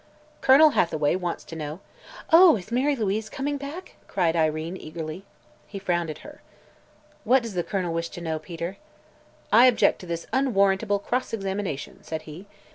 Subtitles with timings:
[0.41, 1.79] "Colonel Hathaway wants to know"
[2.33, 5.25] "Oh, is Mary Louise coming back?" cried Irene eagerly.
[5.67, 6.41] He frowned at her.
[7.23, 8.77] "What does the Colonel wish to know, Peter?"
[9.53, 12.47] "I object to this unwarrantable cross examination," said he.